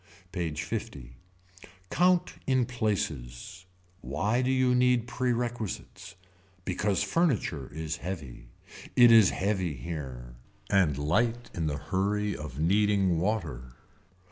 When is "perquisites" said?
5.05-6.15